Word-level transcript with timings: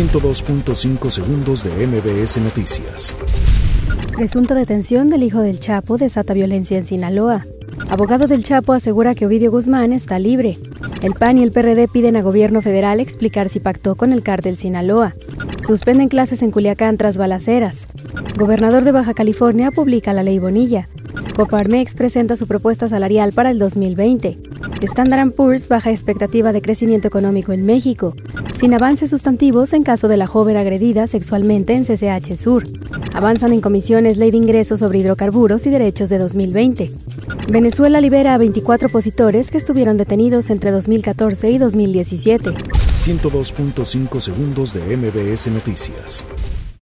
102.5 0.00 1.10
segundos 1.10 1.62
de 1.62 1.86
MBS 1.86 2.38
Noticias. 2.38 3.14
Presunta 4.16 4.54
detención 4.54 5.10
del 5.10 5.22
hijo 5.22 5.40
del 5.40 5.60
Chapo 5.60 5.98
desata 5.98 6.32
violencia 6.32 6.78
en 6.78 6.86
Sinaloa. 6.86 7.44
Abogado 7.90 8.26
del 8.26 8.42
Chapo 8.42 8.72
asegura 8.72 9.14
que 9.14 9.26
Ovidio 9.26 9.50
Guzmán 9.50 9.92
está 9.92 10.18
libre. 10.18 10.56
El 11.02 11.12
PAN 11.12 11.36
y 11.36 11.42
el 11.42 11.52
PRD 11.52 11.86
piden 11.86 12.16
a 12.16 12.22
gobierno 12.22 12.62
federal 12.62 12.98
explicar 12.98 13.50
si 13.50 13.60
pactó 13.60 13.94
con 13.94 14.14
el 14.14 14.22
cártel 14.22 14.56
Sinaloa. 14.56 15.14
Suspenden 15.62 16.08
clases 16.08 16.40
en 16.40 16.50
Culiacán 16.50 16.96
tras 16.96 17.18
balaceras. 17.18 17.86
Gobernador 18.38 18.84
de 18.84 18.92
Baja 18.92 19.12
California 19.12 19.70
publica 19.70 20.14
la 20.14 20.22
ley 20.22 20.38
Bonilla. 20.38 20.88
Coparmex 21.36 21.94
presenta 21.94 22.38
su 22.38 22.46
propuesta 22.46 22.88
salarial 22.88 23.32
para 23.32 23.50
el 23.50 23.58
2020. 23.58 24.38
Standard 24.80 25.32
Poor's 25.32 25.68
baja 25.68 25.90
expectativa 25.90 26.52
de 26.52 26.62
crecimiento 26.62 27.06
económico 27.06 27.52
en 27.52 27.66
México, 27.66 28.14
sin 28.60 28.74
avances 28.74 29.08
sustantivos 29.08 29.72
en 29.72 29.84
caso 29.84 30.06
de 30.06 30.18
la 30.18 30.26
joven 30.26 30.58
agredida 30.58 31.06
sexualmente 31.06 31.72
en 31.72 31.84
CCH 31.84 32.36
Sur. 32.36 32.64
Avanzan 33.14 33.54
en 33.54 33.62
comisiones 33.62 34.18
ley 34.18 34.30
de 34.30 34.36
ingresos 34.36 34.80
sobre 34.80 34.98
hidrocarburos 34.98 35.64
y 35.64 35.70
derechos 35.70 36.10
de 36.10 36.18
2020. 36.18 36.90
Venezuela 37.50 38.02
libera 38.02 38.34
a 38.34 38.38
24 38.38 38.88
opositores 38.88 39.50
que 39.50 39.56
estuvieron 39.56 39.96
detenidos 39.96 40.50
entre 40.50 40.72
2014 40.72 41.50
y 41.50 41.56
2017. 41.56 42.50
102.5 42.50 44.20
segundos 44.20 44.74
de 44.74 44.94
MBS 44.94 45.48
Noticias. 45.48 46.26